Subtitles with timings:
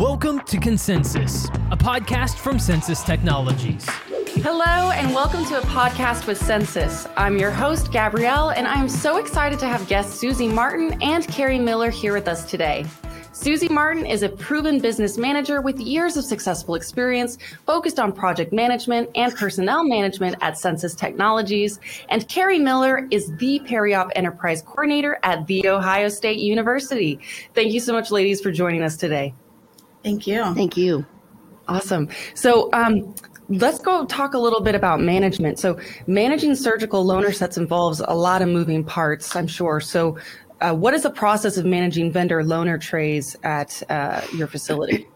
[0.00, 3.84] Welcome to Consensus, a podcast from Censis Technologies.
[4.36, 7.06] Hello, and welcome to a podcast with Censis.
[7.18, 11.28] I'm your host, Gabrielle, and I am so excited to have guests Susie Martin and
[11.28, 12.86] Carrie Miller here with us today.
[13.32, 17.36] Susie Martin is a proven business manager with years of successful experience
[17.66, 21.78] focused on project management and personnel management at Censis Technologies.
[22.08, 27.20] And Carrie Miller is the Periop Enterprise Coordinator at The Ohio State University.
[27.52, 29.34] Thank you so much, ladies, for joining us today.
[30.02, 30.54] Thank you.
[30.54, 31.06] Thank you.
[31.68, 32.08] Awesome.
[32.34, 33.14] So, um,
[33.48, 35.58] let's go talk a little bit about management.
[35.58, 39.80] So, managing surgical loaner sets involves a lot of moving parts, I'm sure.
[39.80, 40.18] So,
[40.60, 45.08] uh, what is the process of managing vendor loaner trays at uh, your facility?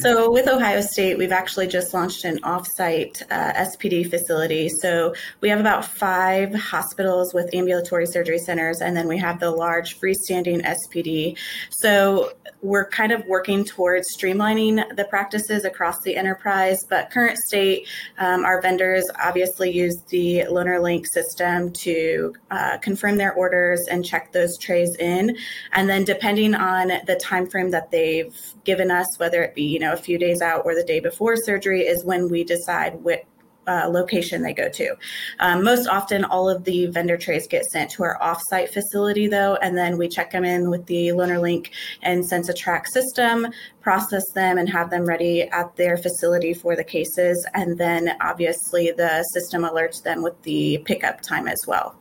[0.00, 4.68] So, with Ohio State, we've actually just launched an offsite uh, SPD facility.
[4.68, 9.50] So, we have about five hospitals with ambulatory surgery centers, and then we have the
[9.50, 11.36] large freestanding SPD.
[11.70, 12.32] So,
[12.62, 16.84] we're kind of working towards streamlining the practices across the enterprise.
[16.88, 23.32] But current state, um, our vendors obviously use the LoanerLink system to uh, confirm their
[23.32, 25.36] orders and check those trays in.
[25.72, 29.78] And then, depending on the time frame that they've given us, whether it be you
[29.78, 33.24] know a few days out or the day before surgery, is when we decide what
[33.66, 34.96] uh, location they go to.
[35.38, 39.56] Um, most often, all of the vendor trays get sent to our offsite facility, though,
[39.56, 41.70] and then we check them in with the LoanerLink
[42.02, 43.46] and CensiTrac system,
[43.80, 47.46] process them, and have them ready at their facility for the cases.
[47.54, 51.96] And then, obviously, the system alerts them with the pickup time as well.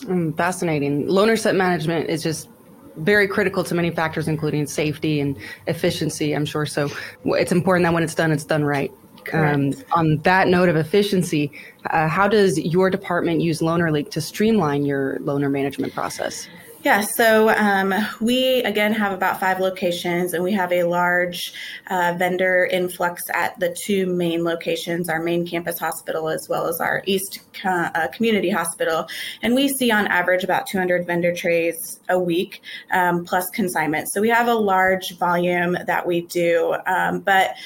[0.00, 1.06] Mm, fascinating.
[1.06, 2.50] Loaner set management is just
[2.96, 6.66] very critical to many factors, including safety and efficiency, I'm sure.
[6.66, 6.90] So
[7.24, 8.92] it's important that when it's done, it's done right.
[9.32, 11.50] Um, on that note of efficiency,
[11.90, 16.48] uh, how does your department use LoanerLink to streamline your loaner management process?
[16.86, 21.52] Yeah, so um, we again have about five locations, and we have a large
[21.88, 26.80] uh, vendor influx at the two main locations our main campus hospital as well as
[26.80, 29.08] our East uh, Community Hospital.
[29.42, 32.62] And we see on average about 200 vendor trays a week
[32.92, 34.06] um, plus consignment.
[34.12, 37.56] So we have a large volume that we do, um, but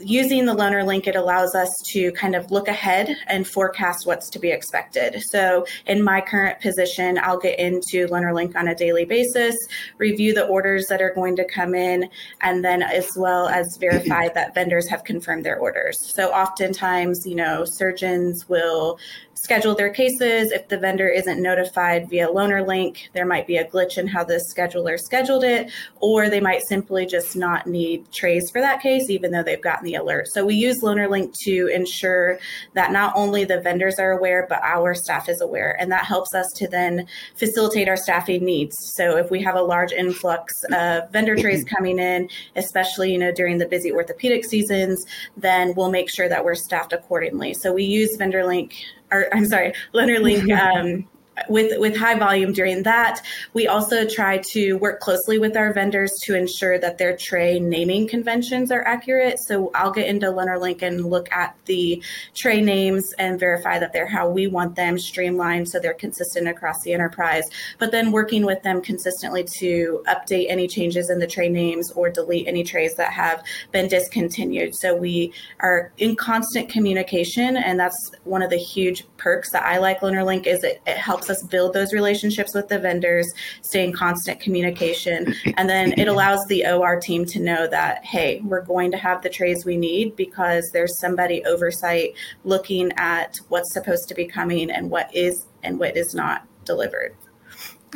[0.00, 4.38] using the LoanerLink, it allows us to kind of look ahead and forecast what's to
[4.38, 5.22] be expected.
[5.22, 9.56] So, in my current position, I'll get into LoanerLink on a daily basis,
[9.98, 12.08] review the orders that are going to come in,
[12.40, 15.96] and then as well as verify that vendors have confirmed their orders.
[16.14, 18.98] So, oftentimes, you know, surgeons will
[19.42, 20.52] schedule their cases.
[20.52, 24.24] If the vendor isn't notified via loaner link, there might be a glitch in how
[24.24, 29.10] the scheduler scheduled it, or they might simply just not need trays for that case,
[29.10, 30.28] even though they've gotten the alert.
[30.28, 32.38] So we use loaner link to ensure
[32.74, 35.76] that not only the vendors are aware, but our staff is aware.
[35.80, 37.06] And that helps us to then
[37.36, 38.76] facilitate our staffing needs.
[38.94, 43.32] So if we have a large influx of vendor trays coming in, especially, you know,
[43.32, 45.04] during the busy orthopedic seasons,
[45.36, 47.54] then we'll make sure that we're staffed accordingly.
[47.54, 48.72] So we use VendorLink
[49.10, 51.08] or I'm sorry, LoanerLink um,
[51.48, 53.20] with with high volume during that.
[53.52, 58.08] We also try to work closely with our vendors to ensure that their tray naming
[58.08, 59.38] conventions are accurate.
[59.40, 62.02] So I'll get into LoanerLink and look at the
[62.34, 66.82] tray names and verify that they're how we want them streamlined so they're consistent across
[66.82, 67.48] the enterprise.
[67.78, 72.10] But then working with them consistently to update any changes in the tray names or
[72.10, 74.74] delete any trays that have been discontinued.
[74.74, 79.78] So we are in constant communication and that's one of the huge perks that I
[79.78, 83.92] like LoanerLink is it, it helps us build those relationships with the vendors, stay in
[83.92, 85.34] constant communication.
[85.56, 89.22] And then it allows the OR team to know that, hey, we're going to have
[89.22, 94.70] the trays we need because there's somebody oversight looking at what's supposed to be coming
[94.70, 97.14] and what is and what is not delivered.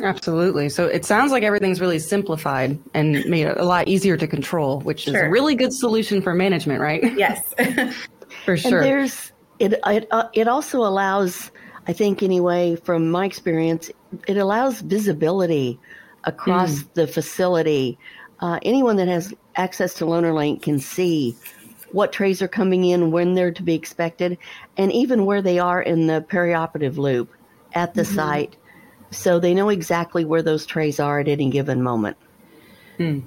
[0.01, 0.69] Absolutely.
[0.69, 5.07] So it sounds like everything's really simplified and made a lot easier to control, which
[5.07, 5.25] is sure.
[5.25, 7.15] a really good solution for management, right?
[7.15, 7.53] Yes.
[8.45, 8.79] for sure.
[8.79, 11.51] And there's it it, uh, it also allows
[11.87, 13.91] I think, anyway, from my experience,
[14.27, 15.79] it allows visibility
[16.23, 16.93] across mm.
[16.93, 17.97] the facility.
[18.39, 21.35] Uh, anyone that has access to LoanerLink can see
[21.91, 24.37] what trays are coming in, when they're to be expected,
[24.77, 27.31] and even where they are in the perioperative loop
[27.73, 28.15] at the mm-hmm.
[28.15, 28.55] site.
[29.11, 32.17] So they know exactly where those trays are at any given moment.
[32.97, 33.23] Mm.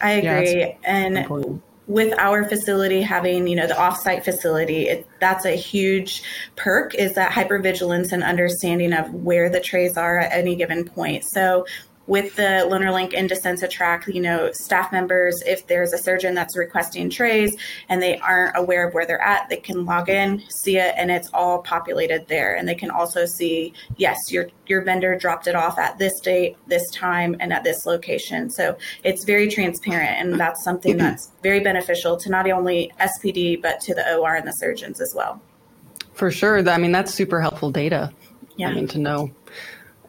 [0.00, 0.58] I agree.
[0.58, 5.56] Yeah, and important with our facility having you know the offsite facility it, that's a
[5.56, 6.22] huge
[6.54, 11.24] perk is that hypervigilance and understanding of where the trays are at any given point.
[11.24, 11.66] So
[12.08, 17.10] with the LoanerLink into track, you know, staff members, if there's a surgeon that's requesting
[17.10, 17.54] trays
[17.90, 21.10] and they aren't aware of where they're at, they can log in, see it, and
[21.10, 22.56] it's all populated there.
[22.56, 26.56] And they can also see, yes, your your vendor dropped it off at this date,
[26.66, 28.48] this time, and at this location.
[28.50, 31.06] So it's very transparent, and that's something mm-hmm.
[31.06, 35.12] that's very beneficial to not only SPD but to the OR and the surgeons as
[35.14, 35.42] well.
[36.14, 36.66] For sure.
[36.68, 38.12] I mean, that's super helpful data.
[38.56, 38.70] Yeah.
[38.70, 39.30] I mean, to know.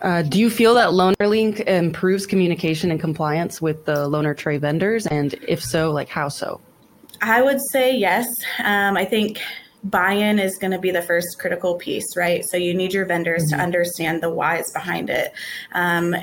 [0.02, 5.06] Uh, do you feel that LoanerLink improves communication and compliance with the loaner tray vendors?
[5.08, 6.62] And if so, like how so?
[7.22, 8.28] I would say yes.
[8.64, 9.40] Um, I think
[9.84, 12.46] buy-in is going to be the first critical piece, right?
[12.46, 13.58] So you need your vendors mm-hmm.
[13.58, 15.34] to understand the whys behind it.
[15.74, 16.16] Um,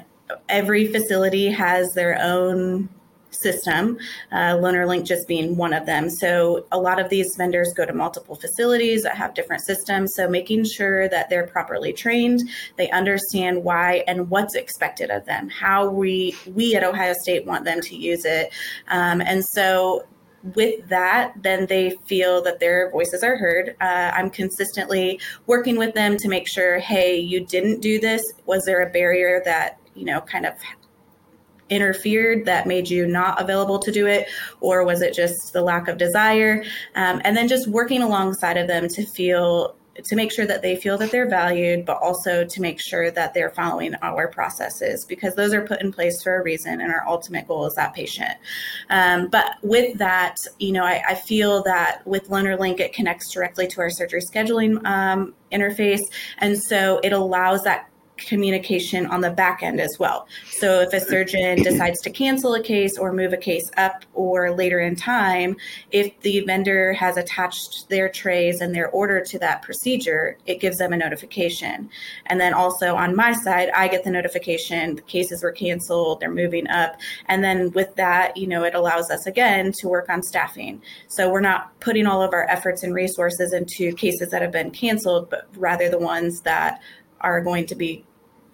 [0.48, 2.88] every facility has their own
[3.36, 3.98] system,
[4.32, 4.56] uh,
[5.02, 6.10] just being one of them.
[6.10, 10.14] So a lot of these vendors go to multiple facilities that have different systems.
[10.14, 15.48] So making sure that they're properly trained, they understand why and what's expected of them,
[15.48, 18.52] how we we at Ohio State want them to use it,
[18.88, 20.04] um, and so
[20.54, 23.74] with that, then they feel that their voices are heard.
[23.80, 28.22] Uh, I'm consistently working with them to make sure, hey, you didn't do this.
[28.44, 30.54] Was there a barrier that you know kind of
[31.70, 34.28] interfered that made you not available to do it?
[34.60, 36.64] Or was it just the lack of desire?
[36.94, 40.76] Um, and then just working alongside of them to feel to make sure that they
[40.76, 45.34] feel that they're valued, but also to make sure that they're following our processes because
[45.34, 48.34] those are put in place for a reason, and our ultimate goal is that patient.
[48.90, 53.66] Um, but with that, you know, I, I, feel that with LoanerLink, it connects directly
[53.68, 56.02] to our surgery scheduling um, interface,
[56.38, 60.26] and so it allows that communication on the back end as well.
[60.46, 64.50] So if a surgeon decides to cancel a case or move a case up or
[64.50, 65.56] later in time,
[65.90, 70.78] if the vendor has attached their trays and their order to that procedure, it gives
[70.78, 71.90] them a notification.
[72.26, 76.30] And then also on my side, I get the notification the cases were canceled, they're
[76.30, 76.96] moving up.
[77.26, 80.82] And then with that, you know, it allows us again to work on staffing.
[81.08, 84.70] So we're not putting all of our efforts and resources into cases that have been
[84.70, 86.80] canceled, but rather the ones that
[87.20, 88.04] are going to be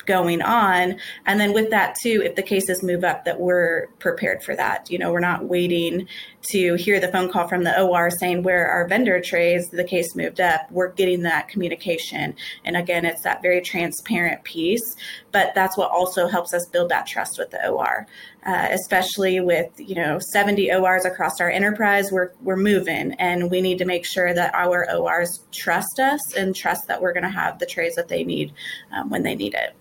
[0.07, 0.97] going on.
[1.27, 4.91] And then with that too if the cases move up that we're prepared for that
[4.91, 6.09] you know we're not waiting
[6.51, 9.69] to hear the phone call from the or saying where our vendor trays?
[9.69, 10.71] The case moved up.
[10.71, 12.35] We're getting that communication.
[12.65, 14.97] And again it's that very transparent piece
[15.31, 18.07] but that's what also helps us build that trust with the or
[18.45, 23.13] uh, especially with you know 70 ors across our enterprise we're, we're moving.
[23.15, 27.13] And we need to make sure that our ors trust us and trust that we're
[27.13, 28.53] going to have the trays that they need
[28.93, 29.75] um, when they need it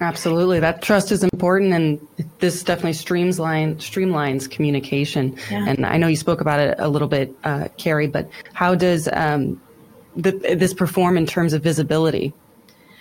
[0.00, 0.60] Absolutely.
[0.60, 2.06] That trust is important and
[2.38, 5.38] this definitely streamlines streamlines communication.
[5.50, 5.68] Yeah.
[5.68, 9.08] And I know you spoke about it a little bit, uh, Carrie, but how does
[9.12, 9.60] um,
[10.14, 12.34] the, this perform in terms of visibility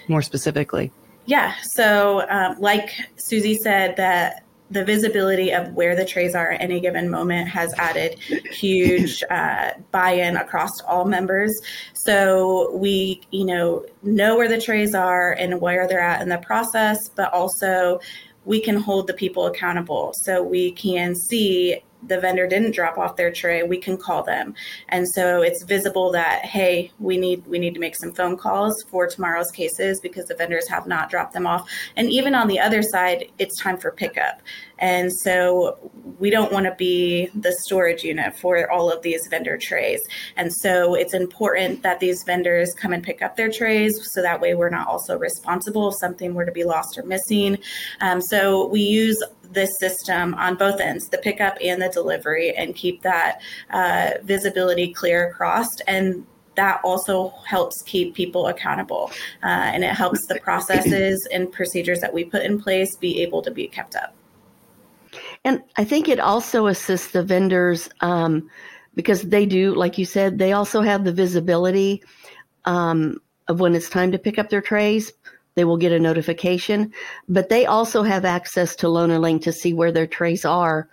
[0.08, 0.92] more specifically?
[1.26, 1.54] Yeah.
[1.64, 6.80] So, um, like Susie said, that the visibility of where the trays are at any
[6.80, 8.18] given moment has added
[8.52, 11.54] huge uh, buy-in across all members.
[11.94, 16.38] So we you know know where the trays are and where they're at in the
[16.40, 18.00] process but also
[18.46, 20.14] we can hold the people accountable.
[20.22, 24.54] So we can see the vendor didn't drop off their tray we can call them.
[24.90, 28.84] And so it's visible that hey we need we need to make some phone calls
[28.84, 31.70] for tomorrow's cases because the vendors have not dropped them off.
[31.96, 34.42] And even on the other side it's time for pickup.
[34.80, 35.78] And so
[36.20, 40.02] we don't want to be the storage unit for all of these vendor trays.
[40.36, 44.42] And so it's important that these vendors come and pick up their trays so that
[44.42, 47.58] way we're not also responsible if something were to be lost or missing.
[48.02, 52.76] Um, so we use this system on both ends, the pickup and the delivery, and
[52.76, 55.80] keep that uh, visibility clear across.
[55.82, 56.26] And
[56.56, 59.12] that also helps keep people accountable
[59.44, 63.42] uh, and it helps the processes and procedures that we put in place be able
[63.42, 64.16] to be kept up.
[65.44, 68.50] And I think it also assists the vendors um,
[68.96, 72.04] because they do, like you said, they also have the visibility
[72.66, 75.12] um, of when it's time to pick up their trays
[75.56, 76.94] they will get a notification,
[77.28, 80.88] but they also have access to LoanerLink to see where their trays are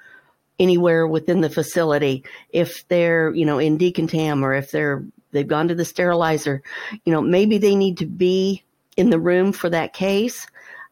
[0.58, 2.24] anywhere within the facility.
[2.50, 6.62] If they're, you know, in decontam or if they're they've gone to the sterilizer,
[7.04, 8.62] you know, maybe they need to be
[8.96, 10.46] in the room for that case,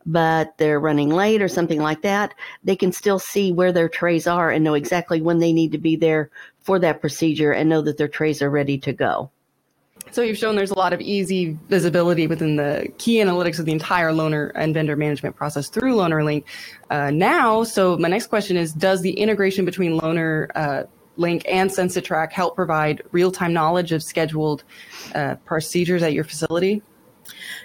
[0.06, 2.34] but they're running late or something like that.
[2.64, 5.78] They can still see where their trays are and know exactly when they need to
[5.78, 9.30] be there for that procedure and know that their trays are ready to go.
[10.12, 13.72] So you've shown there's a lot of easy visibility within the key analytics of the
[13.72, 16.44] entire loaner and vendor management process through LoanerLink.
[16.90, 20.82] Uh, now, so my next question is, does the integration between Loaner uh,
[21.16, 24.64] Link and CensiTrac help provide real-time knowledge of scheduled
[25.14, 26.82] uh, procedures at your facility?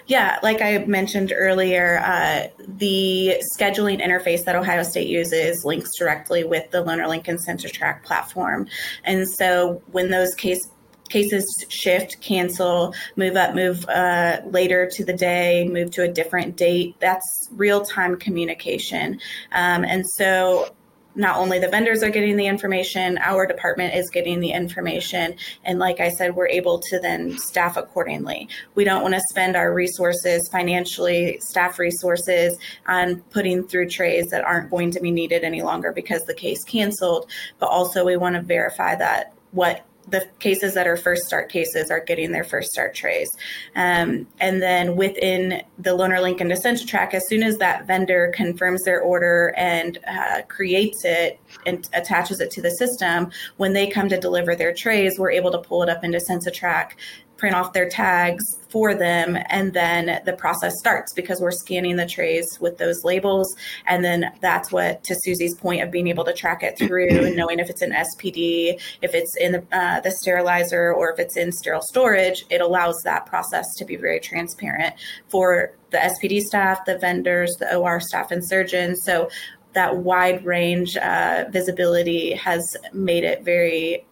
[0.06, 6.44] Yeah, like I mentioned earlier, uh, the scheduling interface that Ohio State uses links directly
[6.44, 8.68] with the LoanerLink and CensiTrac platform.
[9.04, 10.68] And so when those case
[11.08, 16.56] cases shift, cancel, move up, move uh, later to the day, move to a different
[16.56, 16.96] date.
[17.00, 19.20] That's real time communication.
[19.52, 20.74] Um, and so
[21.16, 25.34] not only the vendors are getting the information, our department is getting the information.
[25.64, 28.48] And like I said, we're able to then staff accordingly.
[28.74, 34.44] We don't want to spend our resources financially, staff resources on putting through trays that
[34.44, 37.30] aren't going to be needed any longer because the case canceled.
[37.58, 41.90] But also, we want to verify that what the cases that are first start cases
[41.90, 43.30] are getting their first start trays.
[43.74, 48.82] Um, and then within the Loaner Link and CensiTrac, as soon as that vendor confirms
[48.84, 54.08] their order and uh, creates it and attaches it to the system, when they come
[54.08, 56.92] to deliver their trays, we're able to pull it up into CensiTrac,
[57.36, 62.06] print off their tags for them and then the process starts because we're scanning the
[62.06, 63.54] trays with those labels.
[63.86, 67.36] And then that's what to susie's point of being able to track it through and
[67.36, 71.36] knowing if it's an spd if it's in the, uh, the sterilizer or if it's
[71.36, 74.94] in sterile storage it allows that process to be very transparent
[75.28, 79.02] for the spd staff the vendors the or staff and surgeons.
[79.04, 79.30] So
[79.72, 84.06] that wide range uh, visibility has made it very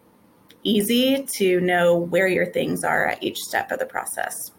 [0.65, 4.51] easy to know where your things are at each step of the process.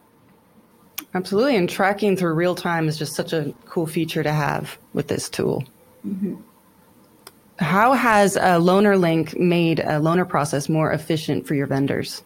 [1.13, 1.55] Absolutely.
[1.55, 5.29] And tracking through real time is just such a cool feature to have with this
[5.29, 5.63] tool.
[6.05, 6.35] Mm-hmm.
[7.57, 12.21] How has a loaner link made a loaner process more efficient for your vendors?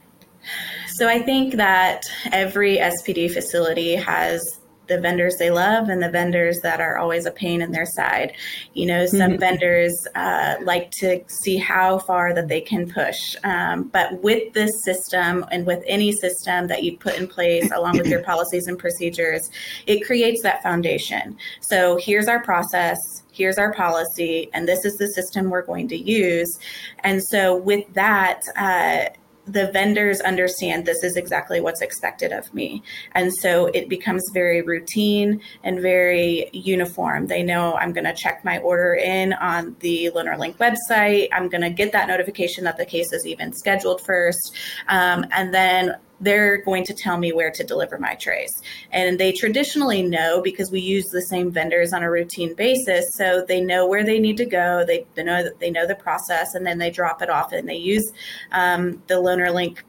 [0.87, 4.58] So I think that every SPD facility has
[4.89, 8.33] the vendors they love and the vendors that are always a pain in their side.
[8.73, 9.39] You know, some mm-hmm.
[9.39, 13.35] vendors uh, like to see how far that they can push.
[13.43, 17.97] Um, but with this system and with any system that you put in place along
[17.97, 19.49] with your policies and procedures,
[19.87, 21.37] it creates that foundation.
[21.61, 25.97] So here's our process here's our policy, and this is the system we're going to
[25.97, 26.59] use.
[27.05, 29.15] And so, with that, uh,
[29.51, 32.83] the vendors understand this is exactly what's expected of me.
[33.13, 37.27] And so it becomes very routine and very uniform.
[37.27, 41.29] They know I'm going to check my order in on the LoanerLink website.
[41.31, 44.55] I'm going to get that notification that the case is even scheduled first.
[44.87, 48.61] Um, and then they're going to tell me where to deliver my trays.
[48.91, 53.13] And they traditionally know because we use the same vendors on a routine basis.
[53.13, 54.83] So they know where they need to go.
[54.85, 57.67] They, they know that they know the process and then they drop it off and
[57.67, 58.11] they use
[58.51, 59.79] um, the LoanerLink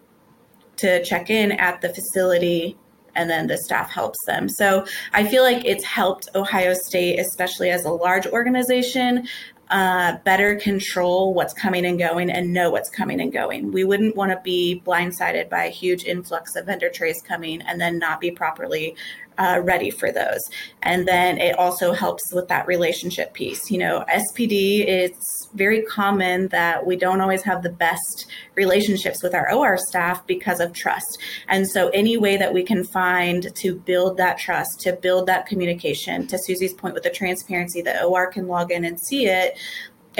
[0.76, 2.76] to check in at the facility
[3.14, 4.48] and then the staff helps them.
[4.48, 9.26] So I feel like it's helped Ohio State, especially as a large organization,
[9.70, 13.70] uh, better control what's coming and going and know what's coming and going.
[13.70, 17.80] We wouldn't want to be blindsided by a huge influx of vendor trays coming and
[17.80, 18.96] then not be properly
[19.40, 20.50] uh, ready for those.
[20.82, 23.70] And then it also helps with that relationship piece.
[23.70, 29.34] You know, SPD, it's very common that we don't always have the best relationships with
[29.34, 31.18] our OR staff because of trust.
[31.48, 35.46] And so, any way that we can find to build that trust, to build that
[35.46, 39.56] communication, to Susie's point with the transparency that OR can log in and see it,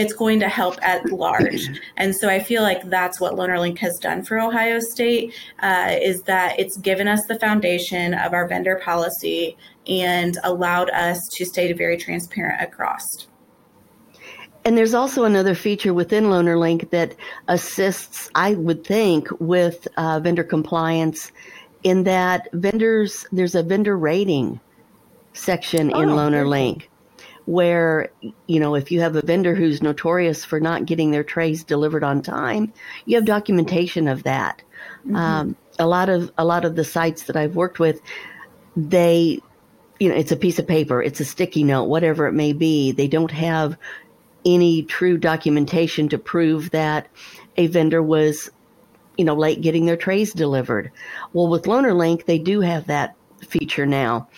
[0.00, 1.68] it's going to help at large.
[1.96, 6.22] And so I feel like that's what LoanerLink has done for Ohio State uh, is
[6.22, 11.72] that it's given us the foundation of our vendor policy and allowed us to stay
[11.72, 13.26] very transparent across.
[14.64, 17.16] And there's also another feature within LoanerLink that
[17.48, 21.32] assists, I would think, with uh, vendor compliance
[21.82, 24.60] in that vendors, there's a vendor rating
[25.32, 26.84] section oh, in LoanerLink
[27.46, 28.10] where
[28.46, 32.04] you know if you have a vendor who's notorious for not getting their trays delivered
[32.04, 32.72] on time
[33.06, 34.62] you have documentation of that.
[35.04, 35.16] Mm-hmm.
[35.16, 38.00] um, a lot of a lot of the sites that i've worked with
[38.76, 39.40] they
[39.98, 42.92] you know it's a piece of paper it's a sticky note whatever it may be.
[42.92, 43.76] They don't have
[44.44, 47.08] any true documentation to prove that
[47.56, 48.50] a vendor was
[49.18, 50.90] you know late getting their trays delivered.
[51.32, 53.14] Well with loanerlink they do have that
[53.46, 54.28] feature now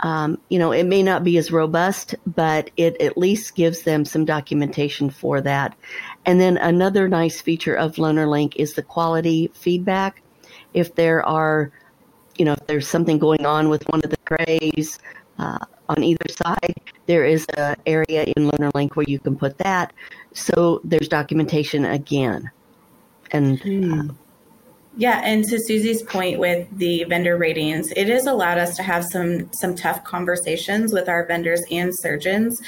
[0.00, 4.04] um, you know, it may not be as robust, but it at least gives them
[4.04, 5.76] some documentation for that.
[6.24, 10.22] And then another nice feature of LoanerLink is the quality feedback.
[10.72, 11.70] If there are,
[12.38, 14.98] you know, if there's something going on with one of the trays
[15.38, 16.74] uh, on either side,
[17.06, 19.92] there is an area in LoanerLink where you can put that.
[20.32, 22.50] So there's documentation again.
[23.32, 24.14] And mm.
[24.96, 29.04] Yeah, and to Susie's point with the vendor ratings, it has allowed us to have
[29.04, 32.60] some some tough conversations with our vendors and surgeons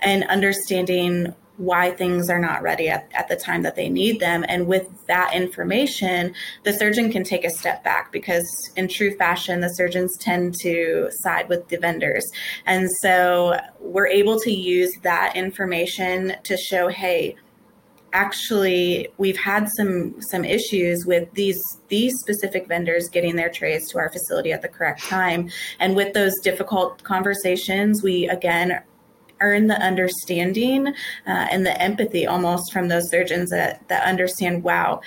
[0.00, 4.44] and understanding why things are not ready at, at the time that they need them.
[4.48, 6.34] And with that information,
[6.64, 8.46] the surgeon can take a step back because,
[8.76, 12.30] in true fashion, the surgeons tend to side with the vendors.
[12.64, 17.36] And so we're able to use that information to show, hey,
[18.12, 23.98] actually we've had some some issues with these these specific vendors getting their trays to
[23.98, 25.50] our facility at the correct time.
[25.78, 28.82] And with those difficult conversations we again
[29.42, 30.92] earn the understanding uh,
[31.26, 35.00] and the empathy almost from those surgeons that, that understand wow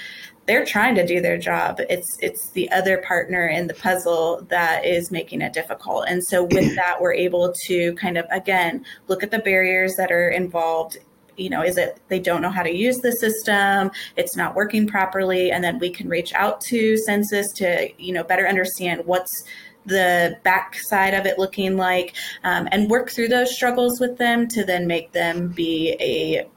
[0.46, 1.80] they're trying to do their job.
[1.90, 6.06] It's it's the other partner in the puzzle that is making it difficult.
[6.08, 10.12] And so with that we're able to kind of again look at the barriers that
[10.12, 10.98] are involved
[11.38, 14.88] you know is it they don't know how to use the system it's not working
[14.88, 19.44] properly and then we can reach out to censis to you know better understand what's
[19.86, 24.63] the backside of it looking like um, and work through those struggles with them to
[24.63, 26.48] then make them be a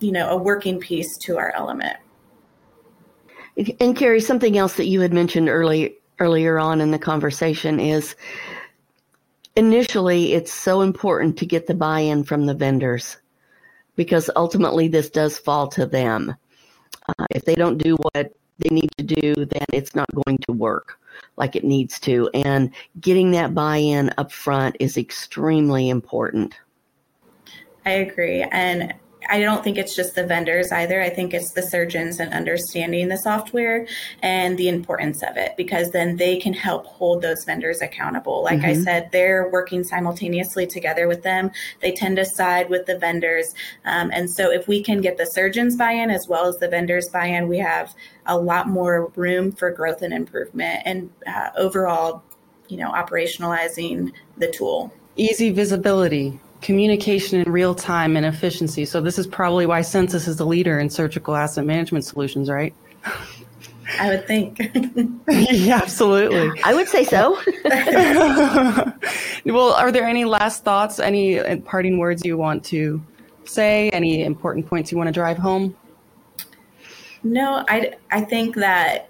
[0.00, 1.96] you know a working piece to our element.
[3.80, 8.16] And carrie something else that you had mentioned early earlier on in the conversation is
[9.54, 13.16] initially it's so important to get the buy-in from the vendors
[13.96, 16.34] because ultimately this does fall to them
[17.08, 20.52] uh, if they don't do what they need to do then it's not going to
[20.52, 20.98] work
[21.36, 22.28] like it needs to.
[22.34, 26.54] And getting that buy in up front is extremely important.
[27.84, 28.42] I agree.
[28.42, 28.94] And
[29.28, 31.00] I don't think it's just the vendors either.
[31.00, 33.86] I think it's the surgeons and understanding the software
[34.22, 38.42] and the importance of it because then they can help hold those vendors accountable.
[38.42, 38.80] Like mm-hmm.
[38.80, 41.50] I said, they're working simultaneously together with them.
[41.80, 43.54] They tend to side with the vendors.
[43.84, 46.68] Um, and so if we can get the surgeons buy in as well as the
[46.68, 47.94] vendors buy in, we have
[48.26, 52.22] a lot more room for growth and improvement and uh, overall,
[52.68, 54.92] you know, operationalizing the tool.
[55.16, 58.84] Easy visibility communication in real time and efficiency.
[58.84, 62.74] So this is probably why Censis is the leader in surgical asset management solutions, right?
[64.00, 64.58] I would think.
[65.28, 66.60] yeah, absolutely.
[66.64, 67.40] I would say so.
[69.44, 73.00] well, are there any last thoughts, any parting words you want to
[73.44, 75.76] say, any important points you want to drive home?
[77.22, 79.08] No, I, I think that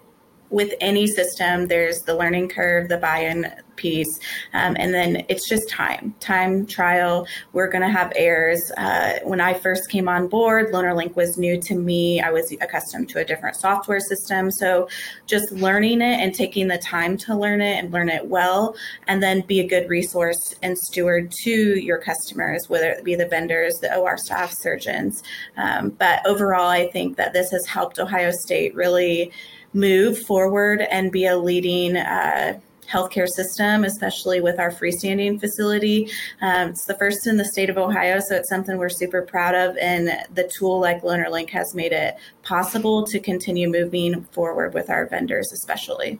[0.51, 4.19] with any system, there's the learning curve, the buy in piece,
[4.55, 7.27] um, and then it's just time, time trial.
[7.53, 8.71] We're going to have errors.
[8.77, 12.21] Uh, when I first came on board, LoanerLink was new to me.
[12.21, 14.51] I was accustomed to a different software system.
[14.51, 14.89] So
[15.27, 19.23] just learning it and taking the time to learn it and learn it well, and
[19.23, 23.79] then be a good resource and steward to your customers, whether it be the vendors,
[23.81, 25.23] the OR staff, surgeons.
[25.57, 29.33] Um, but overall, I think that this has helped Ohio State really
[29.77, 32.59] move forward and be a leading uh,
[32.91, 36.11] healthcare system, especially with our freestanding facility.
[36.41, 39.55] Um, it's the first in the state of Ohio, so it's something we're super proud
[39.55, 39.77] of.
[39.77, 45.07] And the tool like LoanerLink has made it possible to continue moving forward with our
[45.07, 46.19] vendors, especially.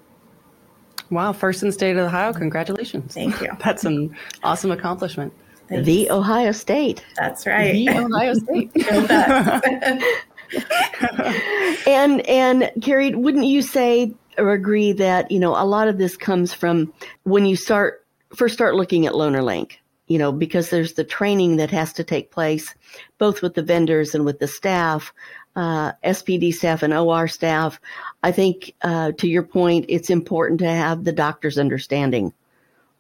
[1.11, 2.33] Wow, first in the state of Ohio.
[2.33, 3.15] Congratulations.
[3.15, 3.51] Thank you.
[3.65, 5.33] That's an awesome accomplishment.
[5.69, 5.87] Thanks.
[5.87, 7.05] The Ohio State.
[7.17, 7.73] That's right.
[7.73, 8.71] The Ohio State.
[11.87, 16.17] and and Carrie, wouldn't you say or agree that you know a lot of this
[16.17, 16.93] comes from
[17.25, 18.05] when you start
[18.35, 19.73] first start looking at LoanerLink,
[20.09, 22.75] you know, because there's the training that has to take place
[23.19, 25.13] both with the vendors and with the staff,
[25.55, 27.81] uh, SPD staff and OR staff.
[28.23, 32.33] I think uh, to your point, it's important to have the doctors understanding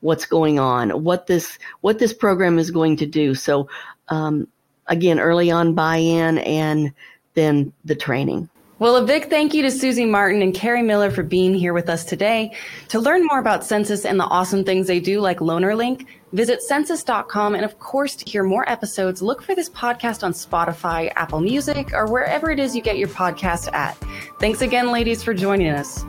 [0.01, 3.35] what's going on, what this what this program is going to do.
[3.35, 3.69] So
[4.09, 4.49] um,
[4.87, 6.93] again, early on buy-in and
[7.37, 8.49] then the training.
[8.79, 11.89] Well, a big thank you to Susie Martin and Carrie Miller for being here with
[11.89, 12.53] us today.
[12.89, 17.55] To learn more about Censis and the awesome things they do, like LoanerLink, visit censis.com.
[17.55, 21.95] And of course, to hear more episodes, look for this podcast on Spotify, Apple Music,
[21.95, 23.97] or wherever it is you get your podcast at.
[24.41, 26.05] Thanks again, ladies, for joining us.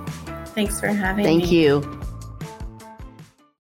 [0.48, 1.48] Thanks for having thank me.
[1.48, 2.07] Thank you.